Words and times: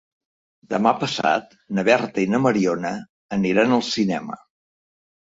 Demà 0.73 0.93
passat 1.03 1.53
na 1.79 1.85
Berta 1.91 2.25
i 2.25 2.33
na 2.33 2.41
Mariona 2.49 2.97
aniran 3.41 3.81
al 3.81 3.89
cinema. 3.95 4.45